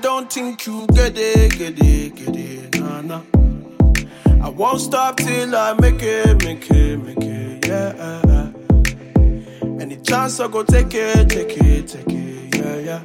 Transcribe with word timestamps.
don't 0.00 0.32
think 0.32 0.66
you 0.66 0.86
get 0.88 1.14
it, 1.16 1.58
get 1.58 1.78
it, 1.78 2.14
get 2.14 2.36
it, 2.36 2.80
nah, 2.80 3.00
nah. 3.00 3.22
I 4.44 4.48
won't 4.48 4.80
stop 4.80 5.16
till 5.16 5.56
I 5.56 5.72
make 5.80 6.02
it, 6.02 6.44
make 6.44 6.70
it, 6.70 6.96
make 6.98 7.18
it, 7.18 7.66
yeah. 7.66 8.52
Any 9.80 9.96
chance 9.96 10.38
I 10.40 10.48
go 10.48 10.62
take 10.62 10.94
it, 10.94 11.28
take 11.28 11.56
it, 11.56 11.88
take 11.88 12.06
it, 12.08 12.54
yeah, 12.54 12.76
yeah. 12.76 13.02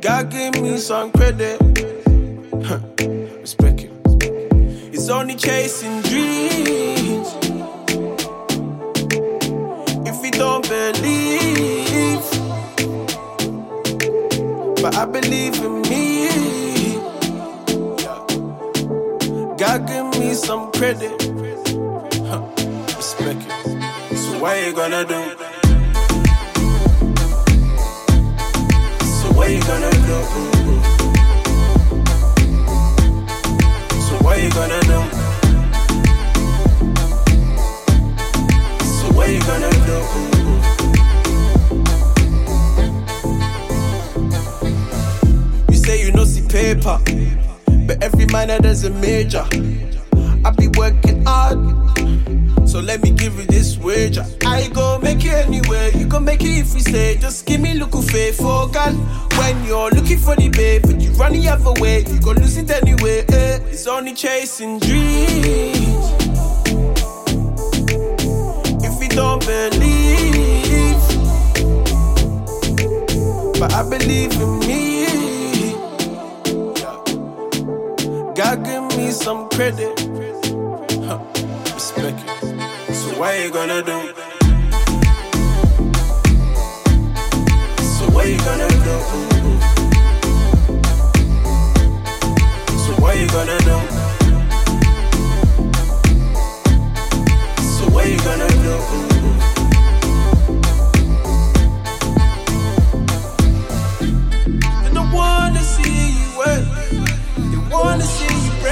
God 0.00 0.30
give 0.30 0.60
me 0.60 0.76
some 0.78 1.12
credit, 1.12 1.60
huh, 2.64 2.80
respect 3.40 3.82
it. 3.82 3.92
It's 4.92 5.08
only 5.08 5.36
chasing 5.36 6.02
dreams. 6.02 7.28
If 10.06 10.24
you 10.24 10.30
don't 10.32 10.68
believe, 10.68 12.33
but 14.84 14.96
I 14.96 15.06
believe 15.06 15.56
in 15.62 15.80
me. 15.88 16.28
God 19.56 19.88
give 19.88 20.20
me 20.20 20.34
some 20.34 20.70
credit, 20.72 21.10
respect 22.94 23.40
it. 23.46 24.16
So 24.18 24.38
what 24.40 24.62
you 24.62 24.74
gonna 24.74 25.04
do? 25.06 25.20
So 29.16 29.26
what 29.32 29.48
you 29.50 29.62
gonna 29.62 29.90
do? 30.10 30.18
So 34.06 34.14
what 34.22 34.36
you 34.42 34.50
gonna 34.50 34.80
do? 34.92 35.00
So 38.84 39.04
what 39.16 39.30
you 39.30 39.40
gonna 39.40 39.70
do? 39.86 40.33
Paper, 46.74 46.98
but 47.86 48.02
every 48.02 48.26
minor 48.26 48.58
there's 48.58 48.84
a 48.84 48.90
major. 48.90 49.44
I 50.44 50.50
be 50.50 50.68
working 50.76 51.24
hard, 51.24 51.58
so 52.68 52.80
let 52.80 53.02
me 53.02 53.10
give 53.10 53.36
you 53.38 53.46
this 53.46 53.78
wager. 53.78 54.24
I 54.44 54.68
go 54.68 54.98
make 55.02 55.24
it 55.24 55.32
anywhere, 55.46 55.90
you 55.96 56.06
go 56.06 56.20
make 56.20 56.42
it 56.42 56.58
if 56.58 56.74
we 56.74 56.80
say. 56.80 57.16
Just 57.18 57.46
give 57.46 57.60
me 57.60 57.74
look 57.74 57.94
faithful, 58.04 58.68
girl. 58.68 58.92
When 59.38 59.64
you're 59.64 59.90
looking 59.90 60.18
for 60.18 60.36
the 60.36 60.48
babe, 60.48 60.82
but 60.82 61.00
you 61.00 61.10
run 61.12 61.32
the 61.32 61.48
other 61.48 61.80
way, 61.80 62.04
you 62.04 62.20
go 62.20 62.32
lose 62.32 62.56
it 62.56 62.70
anyway. 62.70 63.24
Eh. 63.28 63.58
It's 63.70 63.86
only 63.86 64.14
chasing 64.14 64.78
dreams. 64.78 65.76
If 68.82 69.02
you 69.02 69.08
don't 69.08 69.44
believe, 69.44 71.00
but 73.60 73.72
I 73.72 73.88
believe 73.88 74.32
in 74.40 74.58
me. 74.60 75.03
God 78.34 78.64
give 78.64 78.96
me 78.98 79.12
some 79.12 79.48
credit, 79.48 79.96
huh. 81.06 81.20
respect 81.72 82.18
it. 82.42 82.94
So 82.94 83.18
what 83.20 83.38
you 83.38 83.52
gonna 83.52 83.80
do? 83.80 84.12
So 87.94 88.10
what 88.10 88.26
you 88.28 88.38
gonna 88.38 88.68
do? 88.68 88.96
So 92.84 92.92
what 93.00 93.16
you 93.20 93.28
gonna 93.28 93.58
do? 93.60 93.93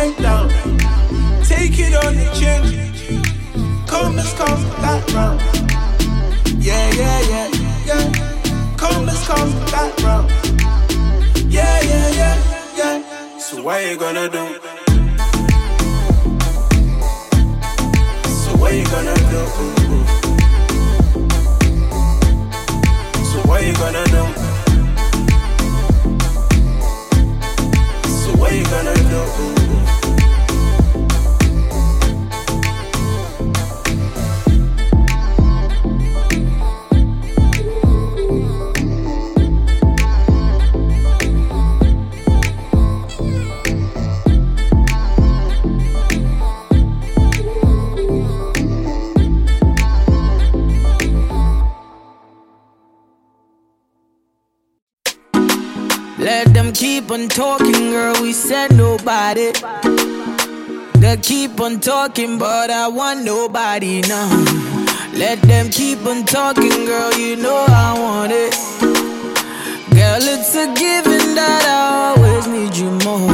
Break 0.03 0.17
down. 0.19 0.49
Take 1.45 1.79
it 1.79 1.95
on 1.95 2.15
the 2.15 2.29
chin. 2.39 2.63
Come 3.87 4.19
as 4.19 4.33
come 4.35 4.63
back 4.83 5.07
round. 5.15 5.41
Yeah, 6.63 6.91
yeah, 6.95 7.21
yeah, 7.33 7.49
yeah. 7.87 8.77
Come 8.77 9.09
as 9.09 9.27
come 9.27 9.53
back 9.67 9.97
round. 10.03 10.31
Yeah, 11.53 11.81
yeah, 11.83 12.09
yeah, 12.21 12.37
yeah. 12.77 13.39
So 13.39 13.63
what 13.63 13.85
you 13.87 13.97
gonna 13.97 14.29
do? 14.29 14.81
On 57.12 57.28
talking, 57.28 57.91
girl. 57.91 58.15
We 58.23 58.33
said 58.33 58.75
nobody. 58.75 59.53
They 60.99 61.17
keep 61.21 61.61
on 61.61 61.78
talking, 61.78 62.39
but 62.39 62.71
I 62.71 62.89
want 62.89 63.25
nobody 63.25 64.00
now. 64.03 64.31
Let 65.12 65.43
them 65.43 65.69
keep 65.69 66.06
on 66.06 66.25
talking, 66.25 66.87
girl. 66.87 67.12
You 67.12 67.37
know 67.37 67.67
I 67.69 67.99
want 68.01 68.33
it. 68.33 68.55
Girl, 69.93 70.22
it's 70.22 70.55
a 70.55 70.67
given 70.75 71.34
that 71.34 71.65
I 71.69 72.15
always 72.17 72.47
need 72.47 72.75
you 72.77 72.91
more. 73.05 73.31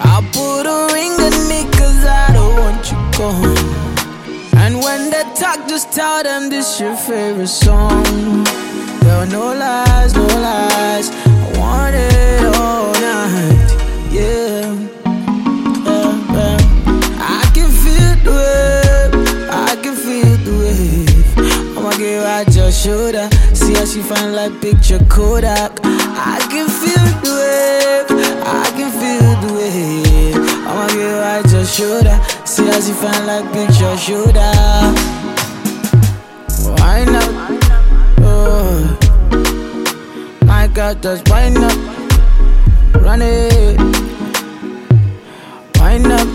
I'll 0.00 0.26
put 0.36 0.66
a 0.66 0.92
ring 0.92 1.12
on 1.12 1.32
it 1.58 1.72
cause 1.78 2.04
I 2.04 2.32
don't 2.34 2.56
want 2.60 2.84
you 2.90 2.98
gone. 3.16 3.56
And 4.62 4.82
when 4.82 5.10
they 5.10 5.24
talk, 5.34 5.66
just 5.66 5.92
tell 5.92 6.22
them 6.22 6.50
this 6.50 6.78
your 6.78 6.96
favorite 6.96 7.48
song. 7.48 8.44
Girl, 9.00 9.26
no 9.26 9.54
lies, 9.54 10.12
no 10.14 10.26
lies. 10.26 11.25
I'ma 22.16 22.24
get 22.24 22.24
right 22.24 22.56
your 22.56 22.72
shoulder. 22.72 23.28
See 23.54 23.74
how 23.74 23.84
she 23.84 24.00
fine 24.00 24.32
like 24.32 24.60
picture 24.60 24.98
Kodak. 25.08 25.72
I 25.84 26.38
can 26.50 26.68
feel 26.68 27.04
the 27.22 27.30
wave. 27.36 28.10
I 28.42 28.70
can 28.76 28.90
feel 28.90 29.36
the 29.42 29.52
wave. 29.54 30.36
I'ma 30.66 30.86
get 30.88 31.20
right 31.20 31.52
your 31.52 31.64
shoulder. 31.66 32.18
See 32.46 32.66
how 32.66 32.80
she 32.80 32.92
fine 32.92 33.26
like 33.26 33.52
picture 33.52 33.96
shoulder. 33.98 34.52
Why 36.78 37.04
not? 37.04 37.30
Oh. 38.20 38.98
My 40.46 40.68
God, 40.68 41.02
just 41.02 41.28
wind 41.28 41.58
up, 41.58 41.76
run 43.02 43.20
it, 43.22 43.78
wind 45.78 46.06
up. 46.06 46.28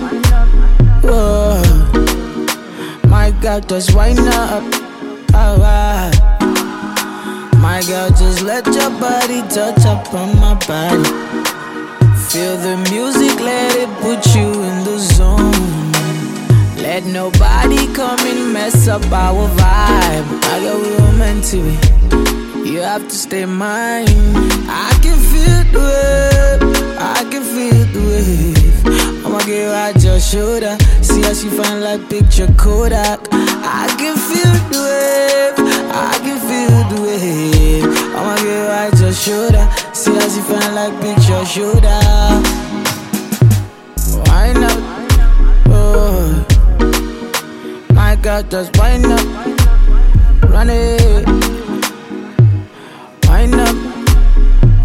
Whoa. 1.03 1.61
My 3.07 3.31
God, 3.41 3.67
just 3.67 3.93
wind 3.95 4.19
up, 4.19 4.63
alright. 5.51 6.15
My 7.59 7.83
girl, 7.87 8.09
just 8.09 8.41
let 8.41 8.65
your 8.65 8.91
body 8.99 9.41
touch 9.49 9.85
up 9.85 10.13
on 10.13 10.29
my 10.39 10.55
body. 10.67 11.09
Feel 12.29 12.55
the 12.57 12.77
music, 12.91 13.39
let 13.39 13.75
it 13.75 13.89
put 14.01 14.21
you 14.35 14.47
in 14.67 14.83
the 14.83 14.97
zone. 14.97 15.91
Let 16.77 17.05
nobody 17.05 17.93
come 17.93 18.19
and 18.19 18.53
mess 18.53 18.87
up 18.87 19.03
our 19.11 19.47
vibe. 19.59 20.27
I 20.51 20.55
got 20.63 20.77
we 20.81 20.89
were 20.95 21.17
meant 21.17 21.43
to 21.51 21.57
be. 21.57 22.69
You 22.69 22.79
have 22.79 23.07
to 23.07 23.15
stay 23.15 23.45
mine. 23.45 24.07
I 24.67 24.91
can 25.03 25.17
feel 25.31 25.61
the 25.73 25.81
wave. 25.89 26.97
I 26.97 27.23
can 27.29 27.43
feel 27.43 27.85
the 27.93 28.01
wave. 28.09 29.25
I'ma 29.25 29.39
get 29.45 29.67
right 29.67 30.03
your 30.03 30.19
shoulder. 30.19 30.77
See 31.01 31.21
how 31.21 31.33
she 31.33 31.49
fine 31.49 31.81
like 31.81 32.09
picture 32.09 32.47
Kodak. 32.57 33.19
I 33.73 33.87
can 33.97 34.15
feel 34.17 34.53
the 34.71 34.79
wave, 34.85 35.55
I 35.93 36.17
can 36.23 36.37
feel 36.47 36.75
the 36.91 36.97
wave. 37.01 37.85
I'ma 38.15 38.35
get 38.37 38.67
right 38.67 38.93
your 38.99 39.13
shoulder. 39.13 39.65
See 39.93 40.13
how 40.13 40.27
she 40.27 40.41
find 40.41 40.75
like 40.75 40.93
picture 41.01 41.45
shoulder. 41.45 41.99
Wind 44.27 44.63
up, 44.63 44.79
Oh, 45.73 46.45
my 47.93 48.15
God, 48.21 48.49
just 48.51 48.77
wind 48.77 49.05
up, 49.05 49.25
run 50.49 50.69
it, 50.69 51.25
wind 53.27 53.55
up. 53.55 53.75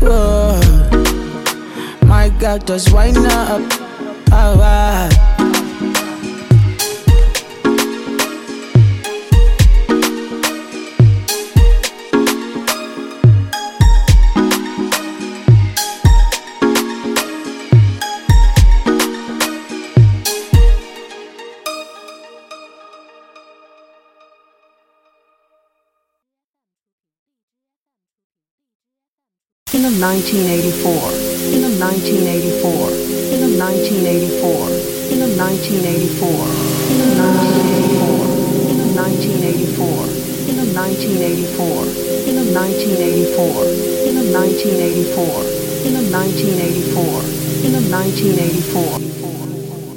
Oh, 0.02 0.60
my 2.06 2.28
God, 2.38 2.66
just 2.66 2.92
wind 2.92 3.16
up. 3.18 3.60
Alright. 4.32 5.25
1984, 30.06 31.50
in 31.50 31.66
a 31.66 31.70
1984, 31.82 32.94
in 33.34 33.42
a 33.42 33.50
1984, 33.58 34.70
in 35.10 35.18
a 35.18 35.26
1984, 35.26 36.30
in 38.70 38.78
a 38.78 38.94
1984, 38.94 40.06
in 40.46 40.62
a 40.62 40.70
1984, 40.70 41.90
in 42.22 42.38
a 42.38 42.46
1984, 42.54 43.66
in 44.06 44.14
a 44.14 44.22
1984, 44.30 45.42
in 45.90 45.96
a 45.96 46.06
1984, 46.06 47.26
in 47.66 47.74
a 47.74 47.82
1984. 47.82 49.02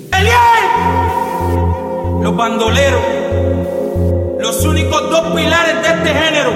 ¡Eliel! 0.10 0.66
Los 2.24 2.34
bandoleros, 2.36 3.06
los 4.40 4.66
únicos 4.66 5.08
dos 5.12 5.36
pilares 5.36 5.76
de 5.84 5.88
este 5.88 6.10
género, 6.10 6.50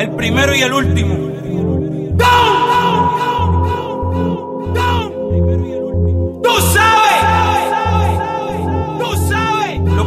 el 0.00 0.10
primero 0.16 0.52
y 0.52 0.62
el 0.62 0.72
último. 0.72 1.29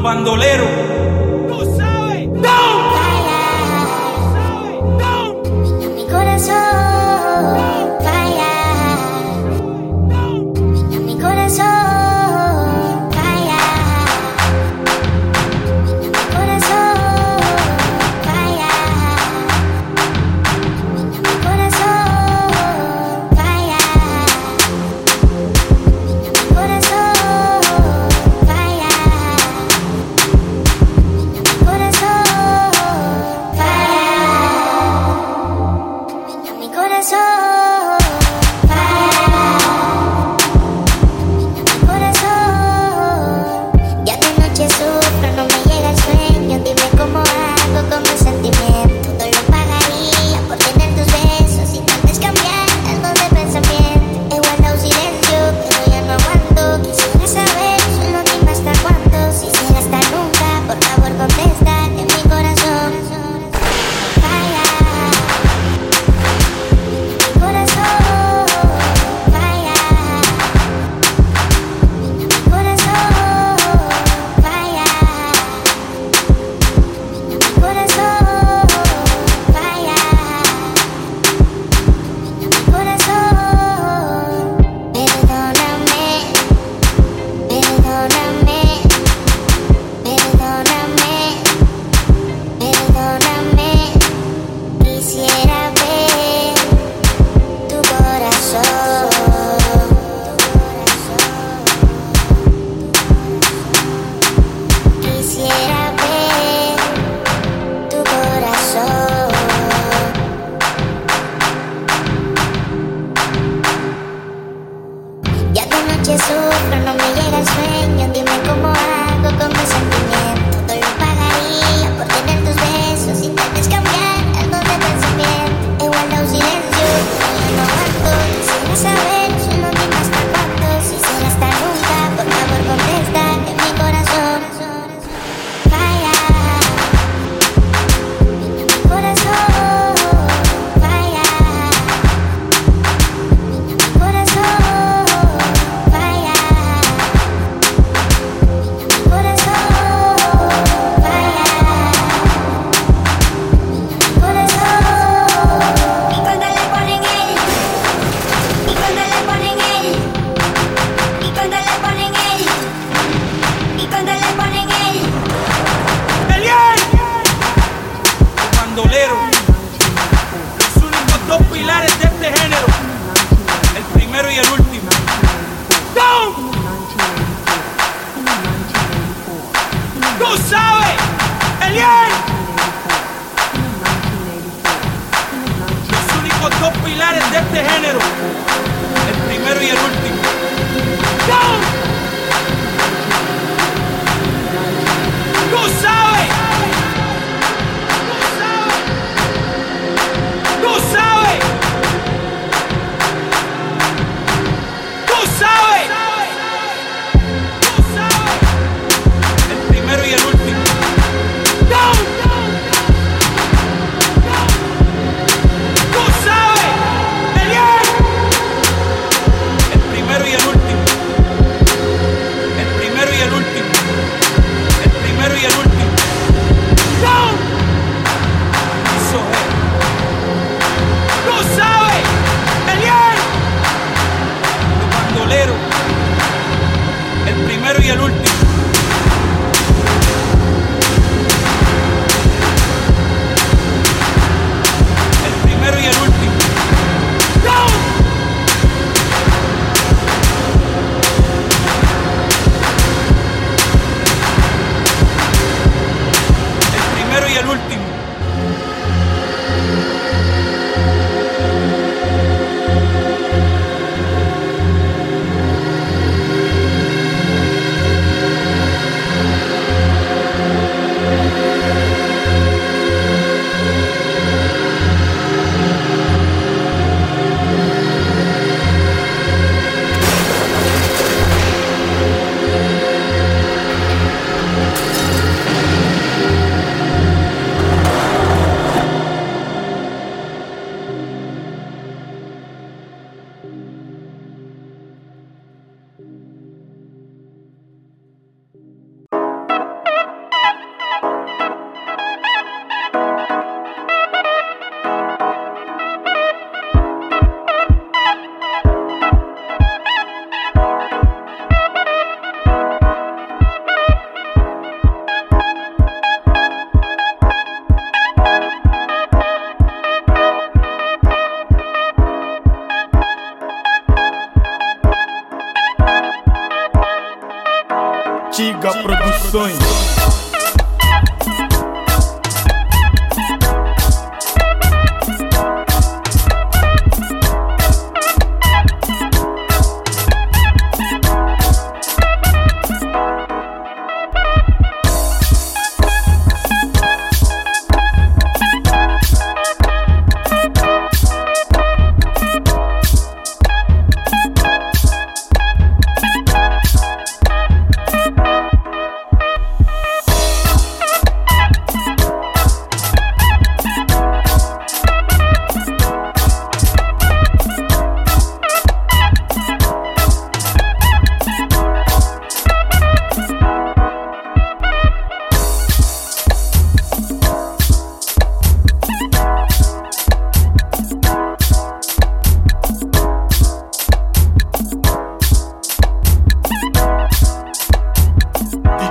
bandolero. 0.04 0.93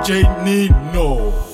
DJ 0.03 0.27
Nino. 0.43 1.52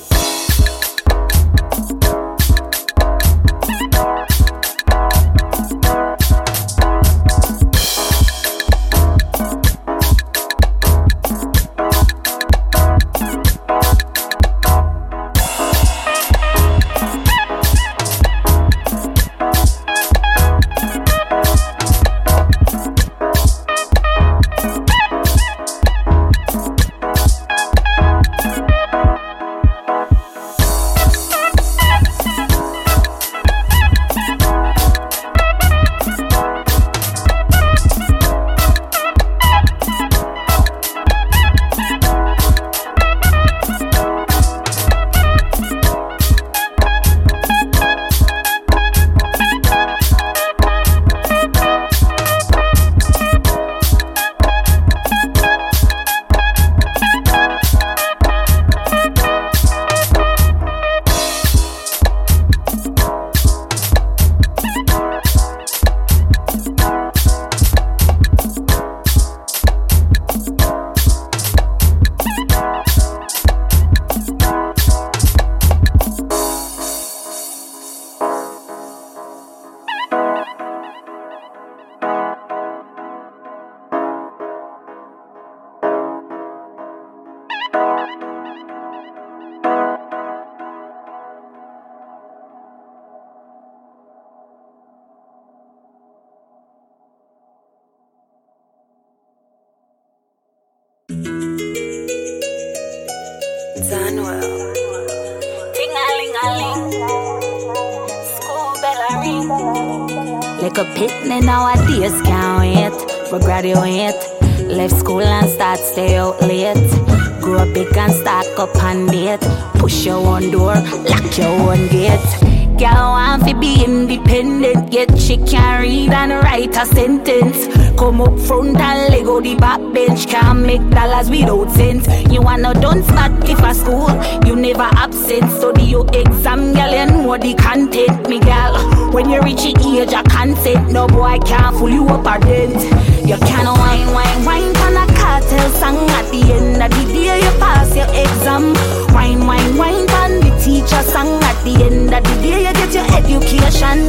A 126.79 126.85
sentence. 126.85 127.67
Come 127.97 128.21
up 128.21 128.39
front 128.39 128.79
and 128.79 129.13
leg 129.13 129.27
out 129.27 129.43
the 129.43 129.55
back 129.55 129.81
bench. 129.93 130.27
Can't 130.27 130.65
make 130.65 130.87
dollars 130.89 131.29
without 131.29 131.69
sense. 131.71 132.07
You 132.31 132.41
wanna 132.41 132.73
don't 132.73 133.03
start 133.03 133.31
if 133.43 133.59
a 133.59 133.73
school, 133.73 134.09
you 134.47 134.55
never 134.55 134.87
absent. 134.95 135.51
Study 135.51 135.83
your 135.83 136.05
exam, 136.13 136.73
girl, 136.73 136.93
and 137.01 137.11
know 137.23 137.37
the 137.37 137.53
content, 137.55 138.29
me 138.29 138.39
girl. 138.39 139.11
When 139.11 139.29
you 139.29 139.41
reach 139.41 139.63
the 139.63 140.01
age 140.01 140.13
of 140.13 140.25
consent, 140.25 140.91
no 140.91 141.07
boy 141.07 141.39
can't 141.45 141.75
fool 141.75 141.89
you 141.89 142.07
up 142.07 142.25
a 142.25 142.39
dent. 142.39 142.81
You 143.27 143.37
can't 143.37 143.77
wine, 143.77 144.13
wine, 144.13 144.45
wine 144.45 144.79
a 144.99 145.08
Kartel 145.19 145.67
song 145.79 145.99
at 146.17 146.25
the 146.31 146.41
end 146.53 146.81
of 146.81 146.89
the 146.89 147.03
day 147.13 147.39
you 147.43 147.51
pass 147.59 147.95
your 147.95 148.09
exam. 148.09 148.73
Wine, 149.13 149.45
wine, 149.45 149.77
wine 149.77 150.09
on 150.21 150.39
the 150.39 150.51
teacher 150.63 151.03
song 151.03 151.43
at 151.43 151.57
the 151.63 151.75
end 151.83 152.13
of 152.13 152.23
the 152.23 152.35
day 152.41 152.67
you 152.67 152.73
get 152.73 152.93
your 152.93 153.07
education. 153.19 154.07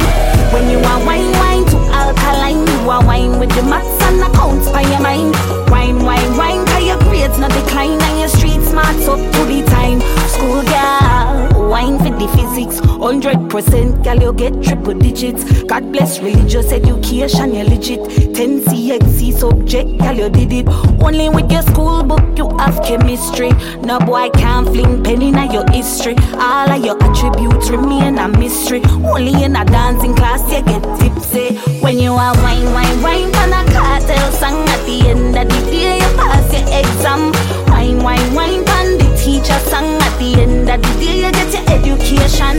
When 0.53 0.69
you 0.71 0.79
are 0.79 1.01
wine, 1.05 1.31
wine 1.41 1.65
to 1.71 1.77
alkaline, 1.91 2.65
you 2.67 2.89
are 2.89 3.03
wine 3.05 3.39
with 3.39 3.51
the 3.55 3.63
maths 3.63 4.03
and 4.07 4.21
accounts 4.21 4.69
by 4.71 4.81
your 4.81 5.01
mind. 5.01 5.35
Wine, 5.69 6.03
wine, 6.03 6.37
wine, 6.37 6.65
cause 6.65 6.83
your 6.83 6.99
grades 6.99 7.37
not 7.37 7.51
decline 7.51 8.01
and 8.01 8.19
your 8.19 8.29
street 8.29 8.61
smarts 8.63 9.07
up 9.07 9.19
to 9.19 9.41
the 9.51 9.63
time. 9.67 9.99
School 10.33 10.63
girl, 10.63 11.50
wine 11.71 11.97
for 11.99 12.11
the 12.19 12.27
physics, 12.35 12.79
hundred 12.99 13.49
percent, 13.49 14.03
girl 14.03 14.19
you 14.21 14.33
get 14.33 14.53
triple 14.61 14.93
digits. 14.93 15.63
God 15.63 15.89
bless 15.93 16.19
religious 16.19 16.69
education, 16.73 17.55
you 17.55 17.63
legit. 17.63 18.35
10 18.35 18.59
CXC 18.67 19.31
subject, 19.39 19.97
girl 19.99 20.13
you 20.13 20.29
did 20.29 20.51
it. 20.51 20.67
Only 21.01 21.29
with 21.29 21.49
your 21.49 21.61
school 21.61 22.03
book 22.03 22.37
you 22.37 22.49
have 22.57 22.83
chemistry. 22.83 23.51
No 23.89 23.99
boy 23.99 24.29
can't 24.31 24.67
fling 24.67 25.01
penny 25.01 25.29
in 25.29 25.51
your 25.51 25.65
history. 25.71 26.15
All 26.33 26.69
of 26.69 26.83
your 26.83 27.01
attributes 27.01 27.69
remain 27.69 28.17
a 28.17 28.27
mystery. 28.27 28.81
Only 28.85 29.43
in 29.43 29.55
a 29.55 29.63
dancing 29.63 30.13
class 30.13 30.43
you 30.51 30.61
get 30.63 30.83
tipsy. 30.99 31.55
When 31.79 31.99
you 31.99 32.11
are 32.11 32.35
wine, 32.43 32.65
wine, 32.73 33.01
wine, 33.01 33.31
pan 33.31 33.53
a 33.53 33.71
Kartel 33.71 34.31
song 34.33 34.67
at 34.67 34.85
the 34.85 35.07
end 35.07 35.37
of 35.37 35.47
the 35.47 35.71
day 35.71 35.95
you 36.03 36.11
pass 36.19 36.51
your 36.51 36.67
exam. 36.79 37.31
Wine, 37.71 38.03
wine, 38.03 38.35
wine, 38.35 38.65
pan 38.65 39.10
teacher 39.31 39.59
song 39.71 39.87
at 40.03 40.13
the 40.19 40.41
end 40.43 40.67
of 40.67 40.81
the 40.81 40.91
day 40.99 41.23
you 41.23 41.31
get 41.31 41.53
your 41.55 41.63
education. 41.71 42.55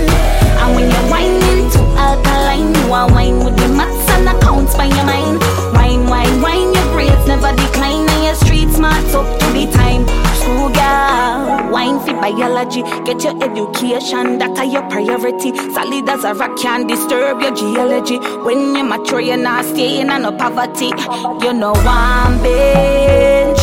And 0.60 0.74
when 0.74 0.88
you're 0.88 1.08
whining 1.12 1.68
to 1.68 1.80
alkaline, 2.00 2.72
you 2.80 2.92
are 2.92 3.08
wine 3.12 3.44
with 3.44 3.56
the 3.60 3.68
maths 3.68 4.08
and 4.16 4.28
accounts 4.28 4.74
by 4.74 4.86
your 4.86 5.04
mind. 5.04 5.38
Wine, 5.76 6.08
wine, 6.08 6.40
wine, 6.40 6.72
your 6.72 6.88
grades 6.94 7.26
never 7.26 7.52
decline 7.52 8.08
and 8.08 8.24
your 8.24 8.34
street 8.36 8.70
smarts 8.70 9.12
up 9.12 9.28
to 9.40 9.46
the 9.52 9.70
time. 9.70 10.08
School 10.40 10.70
girl, 10.72 11.70
wine 11.70 12.00
for 12.00 12.14
biology, 12.24 12.82
get 13.04 13.22
your 13.22 13.36
education, 13.44 14.38
that 14.38 14.56
are 14.56 14.64
your 14.64 14.88
priority. 14.88 15.52
Solid 15.76 16.08
as 16.08 16.24
a 16.24 16.32
rock 16.32 16.56
can't 16.56 16.88
disturb 16.88 17.42
your 17.42 17.54
geology. 17.54 18.16
When 18.46 18.74
you 18.74 18.84
mature, 18.84 19.20
you're 19.20 19.36
not 19.36 19.66
staying 19.66 20.08
on 20.08 20.22
no 20.22 20.32
poverty. 20.32 20.90
You 21.44 21.52
know 21.52 21.74
one 21.84 22.40
bench, 22.42 23.60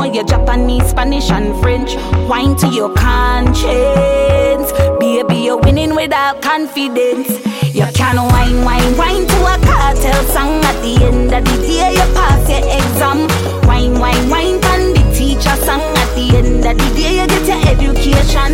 know 0.00 0.12
your 0.12 0.24
Japanese, 0.24 0.88
Spanish 0.88 1.30
and 1.30 1.58
French. 1.60 1.94
Wine 2.28 2.56
to 2.56 2.68
your 2.68 2.92
conscience, 2.94 4.72
baby, 4.98 5.36
you're 5.44 5.58
winning 5.58 5.94
without 5.94 6.40
confidence. 6.40 7.28
You 7.74 7.86
can 7.94 8.16
wine, 8.16 8.64
wine, 8.64 8.96
wine 8.96 9.26
to 9.26 9.38
a 9.52 9.56
Kartel 9.68 10.24
song 10.32 10.64
at 10.64 10.76
the 10.80 11.04
end 11.04 11.32
of 11.32 11.44
the 11.44 11.56
day. 11.66 11.92
You 11.92 12.06
pass 12.16 12.48
your 12.48 12.64
exam. 12.78 13.28
Wine, 13.68 13.98
wine, 13.98 14.28
wine, 14.30 14.60
can 14.60 14.94
the 14.94 15.04
teacher 15.14 15.56
song. 15.66 15.82
At 16.02 16.10
the 16.16 16.36
end 16.36 16.64
of 16.64 16.76
the 16.80 16.88
day, 16.96 17.20
you 17.20 17.26
get 17.28 17.46
your 17.46 17.60
education. 17.72 18.52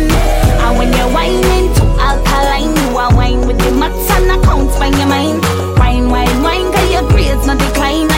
And 0.63 0.77
when 0.77 0.91
you're 0.93 1.11
whining 1.15 1.73
to 1.75 1.83
alkaline, 2.07 2.75
you 2.75 2.97
are 2.97 3.13
wine 3.15 3.47
with 3.47 3.57
the 3.59 3.71
maths 3.71 4.09
and 4.11 4.31
accounts 4.31 4.77
by 4.77 4.87
your 4.87 5.07
mind. 5.07 5.41
Wine, 5.79 6.09
wine, 6.09 6.43
wine, 6.43 6.71
cause 6.73 6.91
your 6.91 7.07
grades 7.09 7.47
not 7.47 7.57
decline 7.57 8.16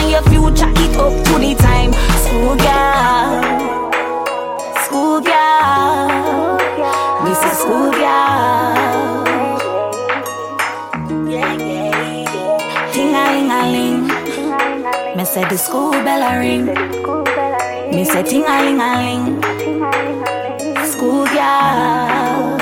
school 4.84 5.20
girl, 5.20 6.58
is 7.30 7.40
school 7.58 7.90
girl. 7.92 9.24
Ting 12.92 13.14
a 13.14 13.24
ling 13.32 13.50
a 13.50 13.60
ling. 13.72 14.00
Me 15.16 15.24
say 15.24 15.44
the 15.48 15.56
school 15.56 15.92
bell 15.92 16.22
a 16.22 16.38
ring. 16.38 16.66
Me 17.94 18.04
say 18.04 18.22
ting 18.22 18.44
a 18.44 18.56
ling 18.64 18.80
a 18.80 18.90
ling. 19.00 19.24
School 20.84 21.24
girl. 21.26 22.59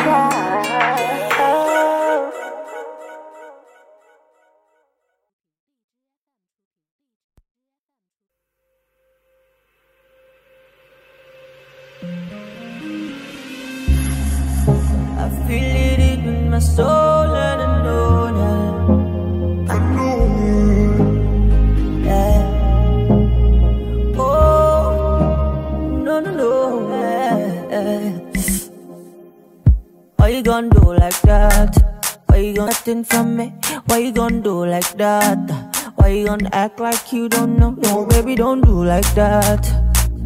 Act 36.69 36.81
like 36.81 37.13
you 37.13 37.29
don't 37.29 37.59
know? 37.59 37.71
No, 37.71 38.05
baby, 38.05 38.35
don't 38.35 38.61
do 38.61 38.85
like 38.85 39.11
that. 39.15 39.63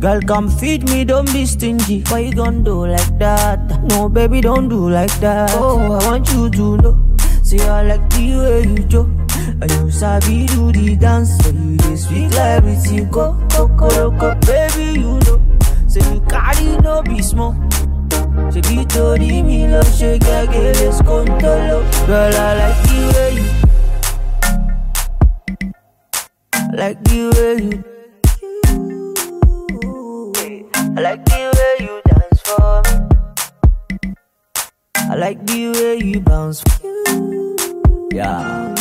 Girl, 0.01 0.21
come 0.23 0.49
feed 0.51 0.89
me, 0.89 1.05
don't 1.05 1.33
be 1.33 1.47
stingy. 1.47 2.03
Why 2.09 2.19
you 2.21 2.33
gonna 2.33 2.63
do 2.63 2.87
like 2.87 3.19
that? 3.19 3.61
No, 3.91 4.09
baby, 4.09 4.41
don't 4.41 4.69
do 4.69 4.91
like 4.91 5.15
that. 5.21 5.51
Oh, 5.55 5.79
I 5.93 6.07
want 6.07 6.29
you 6.33 6.51
to 6.51 6.77
know. 6.79 6.95
See, 7.43 7.61
I 7.61 7.83
like 7.83 8.09
the 8.11 8.27
way 8.43 8.63
you 8.71 8.83
do. 8.95 9.03
And 9.61 9.71
you 9.71 9.91
sabi 9.91 10.47
do 10.47 10.73
the 10.73 10.97
dance. 10.97 11.31
So 11.43 11.51
you 11.51 11.77
just 11.79 12.05
speak 12.05 12.31
like 12.31 12.59
everything. 12.59 13.11
Go, 13.11 13.33
go, 13.51 13.69
go, 13.69 14.11
go, 14.11 14.35
baby, 14.47 15.01
you 15.01 15.19
know. 15.27 15.39
Say 15.87 16.03
you 16.13 16.21
carry 16.23 16.77
no 16.79 17.03
be 17.03 17.23
small. 17.23 17.55
Say 18.51 18.63
be 18.63 18.85
to 18.85 19.17
me 19.19 19.69
love, 19.69 19.95
shake, 19.95 20.25
I 20.25 20.47
get 20.47 20.75
this 20.77 20.99
control. 20.99 21.83
Girl, 22.07 22.35
I 22.35 22.55
like 22.61 22.83
the 22.89 23.13
way 23.15 23.43
you. 23.43 23.72
Like 26.73 27.03
the 27.05 27.31
way 27.37 27.65
you. 27.65 27.85
I 30.95 31.01
like 31.01 31.25
the 31.25 31.41
way 31.57 31.87
you 31.87 32.01
dance 32.05 32.41
for 32.43 32.83
me. 32.85 34.15
I 34.97 35.15
like 35.15 35.47
the 35.47 35.71
way 35.73 35.97
you 36.05 36.21
bounce. 36.21 36.63
Yeah. 38.13 38.75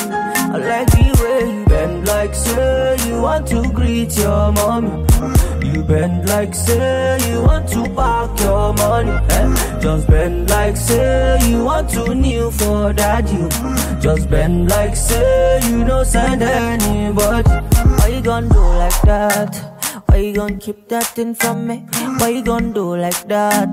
I 0.54 0.58
like 0.58 0.88
the 0.88 1.08
way 1.22 1.54
you 1.54 1.66
bend 1.66 2.08
like 2.08 2.36
say 2.36 2.98
you 3.08 3.22
want 3.22 3.48
to 3.48 3.72
greet 3.72 4.18
your 4.18 4.52
mommy. 4.52 5.06
You 5.66 5.84
bend 5.84 6.28
like 6.28 6.54
say 6.54 7.18
you 7.30 7.42
want 7.44 7.70
to 7.70 7.88
park 7.96 8.38
your 8.42 8.74
money. 8.74 9.12
Eh? 9.12 9.80
Just 9.80 10.08
bend 10.08 10.50
like 10.50 10.76
say 10.76 11.38
you 11.50 11.64
want 11.64 11.90
to 11.92 12.14
kneel 12.14 12.52
for 12.52 12.92
daddy. 12.94 13.48
Just 14.02 14.30
bend 14.30 14.70
like 14.70 14.96
say 14.96 15.60
you 15.70 15.86
don't 15.86 16.06
send 16.06 16.42
anybody. 16.44 17.71
You 18.12 18.22
gonna 18.22 18.50
do 18.50 18.60
like 18.60 19.02
that? 19.04 19.56
Why 20.08 20.18
you 20.18 20.34
gonna 20.34 20.58
keep 20.58 20.90
that 20.90 21.06
thing 21.06 21.34
from 21.34 21.66
me? 21.66 21.86
Why 22.20 22.28
you 22.28 22.44
gonna 22.44 22.74
do 22.74 22.98
like 22.98 23.26
that? 23.30 23.70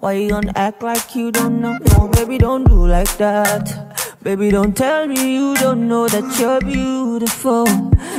Why 0.00 0.12
you 0.12 0.30
gonna 0.30 0.52
act 0.56 0.82
like 0.82 1.14
you 1.14 1.30
don't 1.30 1.60
know? 1.60 1.76
No, 1.92 2.08
baby, 2.08 2.38
don't 2.38 2.64
do 2.64 2.86
like 2.86 3.14
that. 3.18 3.94
Baby, 4.22 4.50
don't 4.50 4.74
tell 4.74 5.06
me 5.06 5.34
you 5.34 5.54
don't 5.56 5.86
know 5.86 6.08
that 6.08 6.40
you're 6.40 6.62
beautiful. 6.62 7.66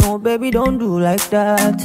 No, 0.01 0.19
baby, 0.19 0.51
don't 0.51 0.78
do 0.78 0.99
like 0.99 1.28
that. 1.32 1.82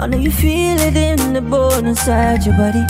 I 0.00 0.06
know 0.06 0.16
you 0.16 0.30
feel 0.30 0.80
it 0.80 0.96
in 0.96 1.34
the 1.34 1.42
bone 1.42 1.86
inside 1.86 2.46
your 2.46 2.56
body. 2.56 2.84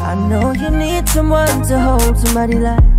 I 0.00 0.14
know 0.14 0.52
you 0.52 0.70
need 0.70 1.06
someone 1.10 1.62
to 1.68 1.78
hold 1.78 2.16
somebody 2.16 2.58
like. 2.58 2.91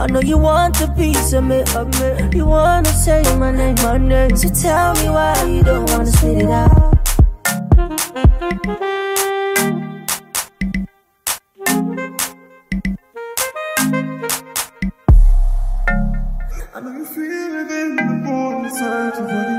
I 0.00 0.06
know 0.06 0.20
you 0.20 0.38
want 0.38 0.80
a 0.80 0.86
piece 0.94 1.32
of 1.32 1.42
me, 1.42 1.64
of 1.74 1.88
me. 1.98 2.38
You 2.38 2.46
wanna 2.46 2.88
say 2.88 3.20
my 3.36 3.50
name, 3.50 3.74
my 3.82 3.98
name. 3.98 4.36
So 4.36 4.48
tell 4.48 4.94
me 4.94 5.10
why 5.10 5.34
you 5.42 5.64
don't 5.64 5.90
wanna 5.90 6.06
spit 6.06 6.42
it 6.42 6.48
out. 6.48 6.94
I 16.74 16.80
know 16.80 16.92
you 16.92 17.04
feel 17.04 17.54
it 17.58 17.70
in 17.72 17.96
the 17.96 18.22
bone 18.24 18.66
inside 18.66 19.14
your 19.18 19.26
body. 19.26 19.58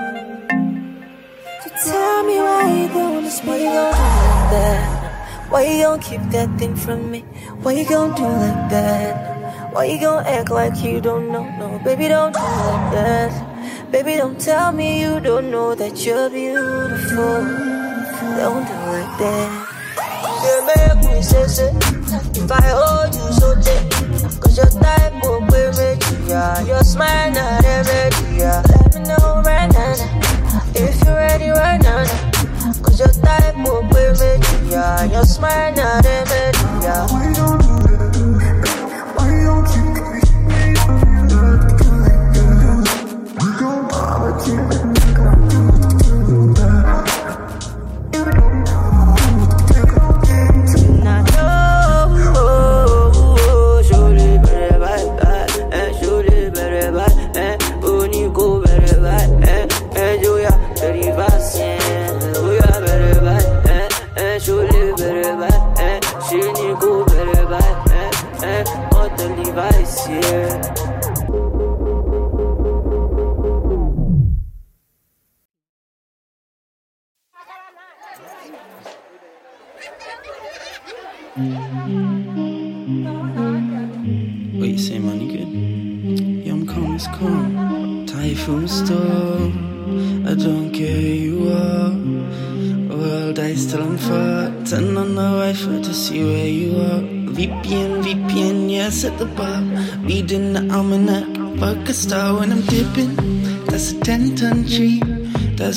So 1.63 1.69
tell 1.83 2.23
me 2.23 2.37
why 2.39 2.63
you 2.79 2.87
don't 2.87 3.13
wanna 3.15 3.29
spit 3.29 3.59
it 3.59 3.67
out 3.67 3.91
like 3.91 4.51
that. 4.55 5.49
Why 5.49 5.63
you 5.63 5.83
gon' 5.83 5.99
keep 5.99 6.21
that 6.31 6.47
thing 6.57 6.77
from 6.77 7.11
me? 7.11 7.25
Why 7.61 7.73
you 7.73 7.83
gon' 7.83 8.15
do 8.15 8.23
like 8.23 8.69
that? 8.69 9.28
Why 9.71 9.85
you 9.85 9.99
gon' 9.99 10.25
act 10.25 10.49
like 10.49 10.83
you 10.83 10.99
don't 10.99 11.31
know? 11.31 11.43
No, 11.57 11.79
baby, 11.83 12.07
don't 12.07 12.33
do 12.33 12.39
like 12.39 12.91
that. 12.93 13.91
Baby, 13.91 14.15
don't 14.15 14.39
tell 14.39 14.71
me 14.71 14.99
you 15.01 15.19
don't 15.19 15.51
know 15.51 15.75
that 15.75 16.05
you're 16.05 16.29
beautiful. 16.29 17.45
Don't 18.39 18.65
do 18.65 18.77
like 18.89 19.13
that. 19.21 19.49
You 20.43 20.55
make 20.65 20.97
me 21.05 21.21
say, 21.21 21.45
say, 21.47 21.69
if 22.33 22.51
I 22.51 22.61
hold 22.65 23.13
you 23.13 23.31
so 23.31 23.53
tight, 23.61 24.41
cause 24.41 24.57
your 24.57 24.71
type 24.81 25.13
will 25.23 25.41
be 25.41 25.63
me, 25.77 26.27
yeah. 26.27 26.65
Your 26.65 26.81
smile 26.83 27.31
not 27.31 27.63
a 27.63 27.83
remedy, 27.85 28.37
yeah. 28.37 28.63
Let 28.69 28.95
me 28.95 29.01
know 29.03 29.41
right 29.45 29.71
now, 29.71 30.71
if 30.73 31.03
you're 31.03 31.15
ready 31.15 31.49
right 31.49 31.81
now, 31.81 32.05
cause 32.81 32.99
your 32.99 33.13
type 33.21 33.55
will 33.57 33.83
be 33.83 34.17
me, 34.17 34.71
yeah. 34.71 35.03
Your 35.05 35.25
smile 35.25 35.75
not 35.75 36.05
a 36.05 36.25
remedy, 36.25 36.57
yeah. 36.83 37.05
You 37.27 37.33
don't 37.35 37.61
do 37.61 37.88
Yeah. 70.09 70.88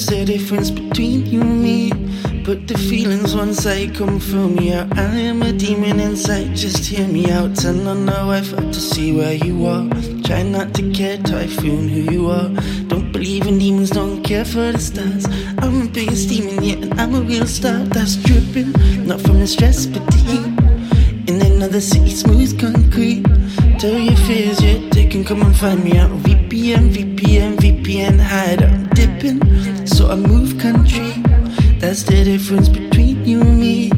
That's 0.03 0.19
a 0.19 0.25
difference 0.25 0.73
between 0.73 1.27
you 1.27 1.43
and 1.43 1.63
me. 1.63 1.91
But 2.45 2.67
the 2.67 2.77
feelings 2.77 3.37
once 3.37 3.67
I 3.67 3.87
come 3.87 4.19
from 4.19 4.57
me 4.57 4.73
out. 4.73 4.99
I 4.99 5.15
am 5.31 5.43
a 5.43 5.53
demon 5.53 6.01
inside, 6.01 6.57
just 6.57 6.85
hear 6.87 7.07
me 7.07 7.31
out. 7.31 7.55
Turn 7.55 7.87
on 7.87 8.07
the 8.07 8.11
Wi-Fi 8.11 8.57
to 8.57 8.81
see 8.81 9.17
where 9.17 9.35
you 9.35 9.65
are. 9.65 9.89
Try 10.25 10.43
not 10.43 10.75
to 10.75 10.91
care, 10.91 11.19
typhoon, 11.19 11.89
who 11.89 12.01
you 12.13 12.31
are. 12.31 12.49
Don't 12.89 13.13
believe 13.13 13.47
in 13.47 13.61
demons, 13.61 13.91
don't 13.91 14.25
care 14.25 14.45
for 14.45 14.73
the 14.73 14.79
stars. 14.81 15.25
I'm 15.59 15.87
the 15.87 15.91
biggest 15.93 16.29
demon 16.31 16.65
yet, 16.65 16.79
and 16.83 17.01
I'm 17.01 17.15
a 17.15 17.21
real 17.21 17.47
star 17.47 17.79
that's 17.85 18.17
dripping. 18.17 18.73
Not 19.07 19.21
from 19.21 19.39
the 19.39 19.47
stress, 19.47 19.87
but 19.87 20.05
the 20.07 20.19
heat. 20.27 20.63
In 21.31 21.41
another 21.41 21.81
city, 21.81 22.11
smooth 22.11 22.59
concrete. 22.59 23.23
Tell 23.79 23.97
your 23.97 24.17
fears, 24.27 24.61
yeah, 24.61 24.81
they 24.91 25.07
can 25.07 25.25
come 25.25 25.43
and 25.43 25.55
find 25.57 25.85
me 25.85 25.97
out. 25.97 26.11
VPN, 26.25 26.91
VPN, 26.91 27.57
VPN, 27.59 28.19
hide. 28.19 28.63
I'm 28.63 28.89
dipping, 28.89 29.39
so 30.03 30.11
I 30.11 30.17
move 30.17 30.59
country. 30.59 31.13
That's 31.79 32.03
the 32.03 32.25
difference 32.25 32.69
between 32.69 33.25
you 33.25 33.41
and 33.41 33.61
me. 33.61 33.91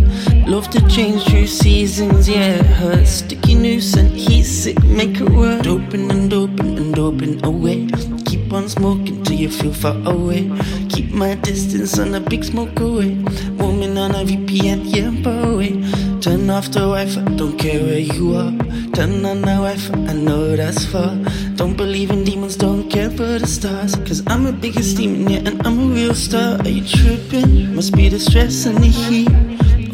Love 0.47 0.69
to 0.71 0.87
change 0.87 1.25
through 1.25 1.47
seasons, 1.47 2.29
yeah. 2.29 2.63
Her 2.63 3.05
sticky 3.07 3.55
noose 3.55 3.95
and 3.95 4.11
heat 4.11 4.43
sick, 4.45 4.83
make 4.85 5.19
it 5.19 5.31
work. 5.31 5.67
Open 5.67 6.11
and 6.11 6.31
open 6.33 6.77
and 6.77 6.99
open 6.99 7.43
away. 7.43 7.89
Keep 8.27 8.53
on 8.53 8.69
smoking 8.69 9.25
till 9.25 9.39
you 9.39 9.49
feel 9.49 9.73
far 9.73 9.97
away. 10.05 10.43
Keep 10.91 11.13
my 11.13 11.37
distance 11.37 11.99
on 11.99 12.15
a 12.15 12.21
big 12.21 12.45
smoke 12.45 12.79
away. 12.81 13.15
Woman 13.61 13.97
on 13.97 14.11
a 14.11 14.25
VPN, 14.29 14.81
yeah, 14.95 15.11
far 15.23 15.53
away. 15.53 15.73
Turn 16.21 16.51
off 16.51 16.67
the 16.67 16.81
Wi-Fi, 16.81 17.25
don't 17.37 17.57
care 17.59 17.83
where 17.83 18.05
you 18.15 18.37
are. 18.37 18.53
Turn 18.93 19.25
on 19.25 19.41
the 19.41 19.57
Wi-Fi, 19.65 19.95
I 20.11 20.13
know 20.13 20.55
that's 20.55 20.85
far. 20.85 21.17
Don't 21.57 21.77
believe 21.77 22.11
in 22.11 22.25
demons, 22.25 22.57
don't 22.57 22.84
for 23.17 23.39
the 23.39 23.47
stars. 23.47 23.95
Cause 24.07 24.23
I'm 24.27 24.47
a 24.47 24.53
biggest 24.53 24.97
demon, 24.97 25.29
yeah, 25.29 25.49
and 25.49 25.67
I'm 25.67 25.79
a 25.79 25.95
real 25.95 26.15
star. 26.15 26.59
Are 26.61 26.69
you 26.69 26.85
tripping? 26.87 27.75
Must 27.75 27.95
be 27.95 28.09
the 28.09 28.19
stress 28.19 28.67
and 28.67 28.79
the 28.79 28.89
heat. 28.89 29.31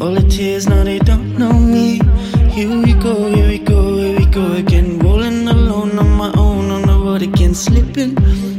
All 0.01 0.13
the 0.13 0.27
tears, 0.27 0.67
now 0.67 0.83
they 0.83 0.99
don't 0.99 1.37
know 1.37 1.53
me. 1.53 2.01
Here 2.49 2.69
we 2.69 2.93
go, 2.93 3.31
here 3.33 3.47
we 3.47 3.59
go, 3.59 3.97
here 3.97 4.17
we 4.17 4.25
go 4.25 4.53
again. 4.53 4.99
Rolling 4.99 5.47
alone 5.47 5.97
on 5.99 6.09
my 6.17 6.31
own 6.35 6.71
on 6.71 6.81
the 6.83 6.97
road 7.05 7.21
again. 7.21 7.53
Slipping, 7.53 8.15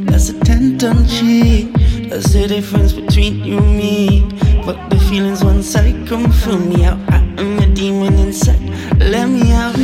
that's 0.07 0.29
a 0.31 0.39
10 0.41 0.79
ton 0.79 1.07
cheat. 1.09 1.73
That's 2.09 2.33
the 2.33 2.47
difference 2.47 2.93
between 2.93 3.43
you 3.45 3.59
and 3.59 3.77
me. 3.77 4.29
But 4.65 4.79
the 4.91 4.99
feelings 5.09 5.43
once 5.45 5.75
I 5.75 5.93
come 6.07 6.31
from 6.31 6.69
me 6.69 6.85
out. 6.85 6.99
I 7.11 7.19
am 7.39 7.59
a 7.59 7.67
demon 7.75 8.15
inside. 8.15 8.63
Let 8.99 9.27
me 9.29 9.53
out. 9.53 9.77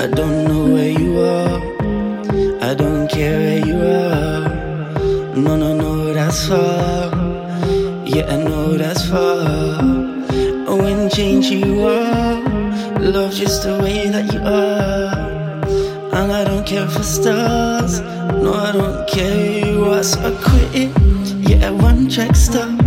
I 0.00 0.06
don't 0.06 0.44
know 0.48 0.72
where 0.74 0.90
you 0.90 1.20
are. 1.20 1.49
That's 6.30 6.46
far. 6.46 7.10
Yeah, 8.06 8.26
I 8.28 8.36
know 8.36 8.76
that's 8.78 9.08
far. 9.10 9.42
I 9.42 10.72
wouldn't 10.72 11.12
change 11.12 11.46
you 11.46 11.82
are. 11.82 12.38
Love 13.00 13.32
just 13.32 13.64
the 13.64 13.76
way 13.82 14.08
that 14.08 14.32
you 14.32 14.38
are. 14.38 15.10
And 16.14 16.30
I 16.30 16.44
don't 16.44 16.64
care 16.64 16.86
for 16.88 17.02
stars. 17.02 18.00
No, 18.44 18.54
I 18.54 18.70
don't 18.70 19.08
care 19.08 19.66
you. 19.66 20.02
So 20.04 20.20
I 20.20 20.30
quit 20.40 20.70
it. 20.82 21.50
Yeah, 21.50 21.70
one 21.70 22.08
track 22.08 22.36
stop. 22.36 22.78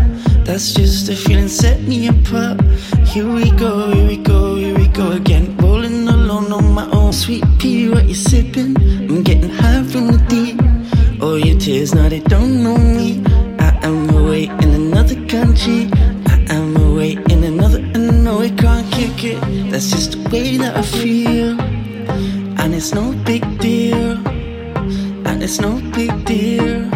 That's 0.45 0.73
just 0.73 1.09
a 1.09 1.15
feeling 1.15 1.49
set 1.49 1.81
me 1.81 2.07
apart. 2.07 2.61
Here 3.05 3.27
we 3.27 3.51
go, 3.51 3.91
here 3.91 4.07
we 4.07 4.17
go, 4.23 4.55
here 4.55 4.77
we 4.77 4.87
go 4.87 5.11
again. 5.11 5.57
Rolling 5.57 6.07
alone 6.07 6.53
on 6.53 6.73
my 6.73 6.89
own. 6.91 7.11
Sweet 7.11 7.43
pea, 7.59 7.89
what 7.89 8.05
you 8.05 8.15
sipping? 8.15 8.77
I'm 9.09 9.21
getting 9.21 9.49
high 9.49 9.83
from 9.83 10.07
the 10.07 10.25
deep. 10.29 10.61
Oh, 11.25 11.35
your 11.35 11.57
tears, 11.57 11.93
now 11.95 12.09
they 12.09 12.19
don't 12.19 12.63
know 12.63 12.77
me. 12.77 13.32
Country. 15.63 15.89
I 16.27 16.53
am 16.53 16.75
away 16.75 17.13
in 17.29 17.43
another, 17.43 17.79
and 17.79 18.11
I 18.11 18.15
know 18.23 18.41
I 18.41 18.49
can't 18.49 18.91
kick 18.91 19.23
it. 19.23 19.71
That's 19.71 19.89
just 19.89 20.11
the 20.11 20.29
way 20.29 20.57
that 20.57 20.75
I 20.75 20.81
feel. 20.81 21.59
And 22.59 22.73
it's 22.73 22.93
no 22.93 23.13
big 23.23 23.43
deal. 23.59 24.17
And 25.27 25.41
it's 25.41 25.59
no 25.59 25.81
big 25.95 26.25
deal. 26.25 26.89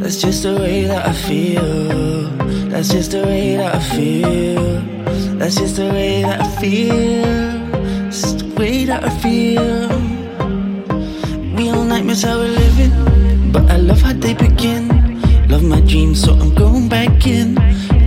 That's 0.00 0.20
just 0.20 0.42
the 0.42 0.56
way 0.56 0.84
that 0.84 1.06
I 1.06 1.12
feel. 1.12 2.28
That's 2.70 2.88
just 2.88 3.12
the 3.12 3.22
way 3.22 3.56
that 3.56 3.74
I 3.74 3.80
feel. 3.80 4.80
That's 5.38 5.56
just 5.56 5.76
the 5.76 5.90
way 5.90 6.22
that 6.22 6.40
I 6.40 6.48
feel. 6.60 8.08
It's 8.08 8.32
the 8.32 8.54
way 8.58 8.84
that 8.86 9.04
I 9.04 9.10
feel. 9.22 9.88
Real 11.56 11.84
nightmares 11.84 12.22
how 12.22 12.38
we're 12.38 12.48
living, 12.48 13.52
but 13.52 13.70
I 13.70 13.76
love 13.76 14.00
how 14.00 14.12
they 14.12 14.34
begin. 14.34 14.88
Love 15.48 15.62
my 15.62 15.80
dreams, 15.80 16.22
so 16.22 16.32
I'm 16.34 16.54
going 16.54 16.88
back 16.88 17.26
in. 17.26 17.54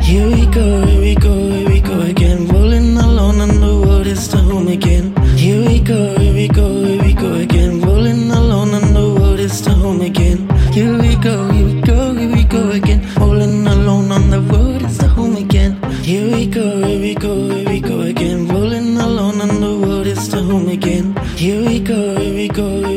Here 0.08 0.26
we 0.26 0.46
go, 0.46 0.86
here 0.86 1.02
we 1.02 1.16
go, 1.16 1.34
here 1.52 1.68
we 1.68 1.82
go 1.82 2.00
again. 2.00 2.48
Rolling 2.48 2.96
alone 2.96 3.42
on 3.42 3.50
the 3.60 3.86
road, 3.86 4.08
it's 4.08 4.30
the 4.30 4.38
home 4.38 4.70
again. 4.70 5.14
Here 5.36 5.60
we 5.60 5.82
go, 5.82 6.18
here 6.18 6.34
we 6.34 6.48
go, 6.48 6.86
here 6.86 7.04
we 7.04 7.14
go 7.14 7.34
again. 7.34 7.82
Rolling 7.82 8.32
alone 8.32 8.74
on 8.74 8.94
the 8.94 9.02
road, 9.20 9.42
it's 9.42 9.60
the 9.60 9.72
home 9.72 10.00
again. 10.00 10.48
Here 10.72 10.98
we 10.98 11.18
go, 11.18 11.52
here 11.52 11.66
we 11.66 11.82
go, 11.82 12.14
here 12.14 12.32
we 12.34 12.44
go 12.46 12.70
again. 12.70 13.02
Rolling 13.20 13.68
alone 13.68 14.10
on 14.14 14.30
the 14.30 14.40
road, 14.40 14.82
it's 14.84 14.98
the 14.98 15.10
home 15.10 15.36
again. 15.36 15.76
Here 16.04 16.32
we 16.32 16.48
go, 16.48 16.88
here 16.88 17.02
we 17.02 17.14
go, 17.14 17.50
here 17.50 17.68
we 17.68 17.82
go 17.82 18.00
again. 18.00 18.48
Rolling 18.48 18.96
alone 18.98 19.42
on 19.42 19.60
the 19.60 19.86
road, 19.86 20.08
it's 20.08 20.30
the 20.30 20.42
home 20.42 20.70
again. 20.70 21.18
Here 21.36 21.62
we 21.62 21.82
go, 21.82 22.16
here 22.16 22.34
we 22.34 22.48
go, 22.48 22.80
here 22.80 22.88
we 22.88 22.97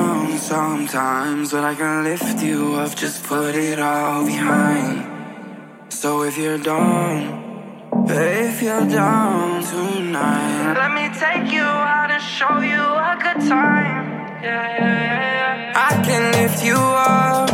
down 0.00 0.38
sometimes, 0.38 1.52
but 1.52 1.64
I 1.64 1.74
can 1.74 2.04
lift 2.04 2.42
you 2.42 2.74
up, 2.82 2.92
just 2.94 3.22
put 3.24 3.54
it 3.54 3.78
all 3.78 4.24
behind. 4.24 4.94
So 6.00 6.22
if 6.28 6.34
you're 6.38 6.62
down, 6.72 7.18
if 8.08 8.62
you're 8.62 8.86
down 9.00 9.62
tonight, 9.72 10.74
let 10.82 10.92
me 10.98 11.06
take 11.24 11.46
you 11.52 11.68
out 11.92 12.10
and 12.16 12.22
show 12.38 12.54
you 12.72 12.82
a 13.10 13.14
good 13.24 13.40
time. 13.54 14.04
Yeah, 14.42 14.78
yeah, 14.78 15.72
yeah. 15.72 15.88
I 15.90 15.92
can 16.06 16.24
lift 16.38 16.60
you 16.70 16.80
up, 17.12 17.50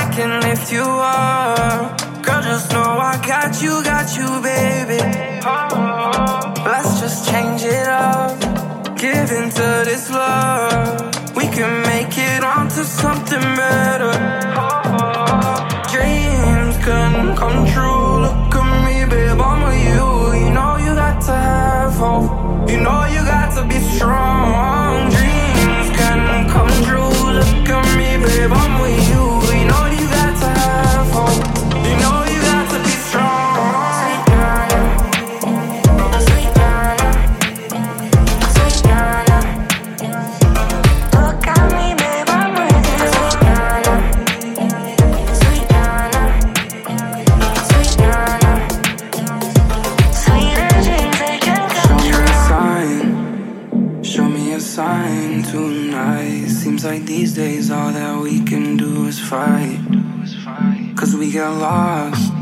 I 0.00 0.02
can 0.16 0.32
lift 0.46 0.66
you 0.76 0.86
up. 1.22 2.24
Girl, 2.24 2.42
just 2.42 2.70
know 2.72 2.90
I 3.12 3.14
got 3.32 3.52
you, 3.62 3.72
got 3.92 4.08
you, 4.18 4.28
baby. 4.50 5.00
Oh, 5.44 6.52
let's 6.72 6.92
just 7.02 7.18
change 7.30 7.62
it 7.64 7.88
up. 7.88 8.38
Give 9.04 9.30
into 9.40 9.66
this 9.88 10.10
love. 10.10 11.19
Can 11.60 11.82
make 11.82 12.16
it 12.16 12.42
onto 12.42 12.84
something 12.84 13.38
better. 13.54 14.12
Dreams 15.92 16.76
can 16.78 17.36
come 17.36 17.66
true. 17.66 18.22
Look 18.24 18.54
at 18.54 18.84
me, 18.86 19.04
babe, 19.04 19.38
I'm 19.38 19.68
with 19.68 19.84
you. 19.84 20.40
You 20.40 20.52
know 20.54 20.78
you 20.78 20.94
got 20.94 21.20
to 21.26 21.32
have 21.32 21.92
hope. 21.92 22.70
You 22.70 22.80
know 22.80 23.04
you 23.04 23.20
got 23.26 23.52
to 23.56 23.68
be 23.68 23.78
strong. 23.78 25.10
Dreams 25.10 25.88
can 26.00 26.48
come 26.48 26.72
true. 26.82 27.12
Look 27.28 27.68
at 27.76 27.84
me, 27.98 28.16
babe, 28.24 28.52
I'm 28.52 28.80
with. 28.80 29.09
You 29.09 29.09
sign 55.10 55.42
tonight. 55.42 56.46
Seems 56.48 56.84
like 56.84 57.04
these 57.04 57.34
days 57.34 57.70
all 57.70 57.92
that 57.92 58.20
we 58.22 58.42
can 58.44 58.76
do 58.76 59.06
is 59.06 59.18
fight. 59.18 59.80
Cause 60.96 61.14
we 61.16 61.30
get 61.30 61.48
lost. 61.48 62.32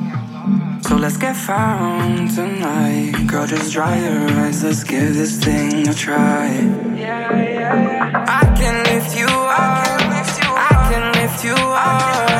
So 0.86 0.96
let's 0.96 1.16
get 1.16 1.36
found 1.36 2.30
tonight. 2.34 3.12
Girl, 3.26 3.46
just 3.46 3.72
dry 3.72 3.98
your 3.98 4.30
eyes. 4.40 4.64
Let's 4.64 4.84
give 4.84 5.14
this 5.14 5.34
thing 5.44 5.88
a 5.88 5.94
try. 5.94 6.48
I 8.40 8.44
can 8.58 8.76
lift 8.90 9.12
you 9.20 9.26
up. 9.26 9.98
I 10.70 10.74
can 10.90 11.04
lift 11.20 11.44
you 11.44 11.54
up. 11.54 12.37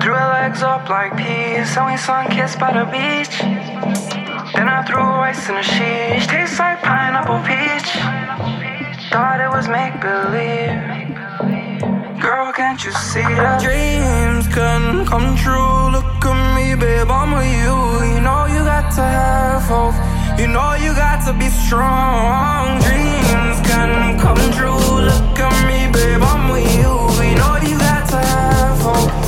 Drugs 0.00 0.62
up 0.62 0.88
like 0.88 1.16
peas. 1.16 1.76
And 1.76 1.86
we 1.86 1.96
sun 1.96 2.28
kissed 2.28 2.58
by 2.58 2.72
the 2.72 2.84
beach. 2.86 3.36
Then 4.54 4.68
I 4.68 4.82
threw 4.86 5.02
ice 5.02 5.48
in 5.48 5.54
the 5.54 5.62
sheets. 5.62 6.26
Tastes 6.26 6.58
like 6.58 6.80
pineapple 6.82 7.40
peach. 7.48 7.90
Thought 9.10 9.40
it 9.44 9.50
was 9.56 9.68
make 9.68 9.94
believe. 10.00 10.80
Girl, 12.20 12.52
can't 12.52 12.82
you 12.84 12.92
see 12.92 13.22
that 13.22 13.60
dreams 13.62 14.46
can 14.54 15.06
come 15.06 15.36
true? 15.36 15.92
Look 15.94 16.24
at 16.24 16.40
me, 16.56 16.74
babe, 16.74 17.10
I'm 17.10 17.32
with 17.32 17.52
you. 17.62 17.76
You 18.12 18.20
know 18.20 18.46
you 18.46 18.60
got 18.64 18.90
to 18.96 19.02
have 19.02 19.62
hope. 19.62 19.98
You 20.40 20.48
know 20.48 20.74
you 20.74 20.92
got 20.94 21.24
to 21.26 21.32
be 21.32 21.48
strong. 21.48 22.80
Dreams 22.80 23.58
can 23.68 24.18
come 24.18 24.42
true. 24.56 24.82
Look 25.08 25.38
at 25.38 25.56
me, 25.68 25.92
babe, 25.92 26.22
I'm 26.22 26.48
Oh. 28.90 29.27